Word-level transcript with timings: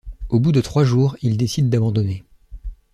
Au 0.29 0.39
bout 0.39 0.51
de 0.51 0.61
trois 0.61 0.83
jours 0.83 1.15
il 1.21 1.37
décide 1.37 1.69
d'abandonner. 1.69 2.23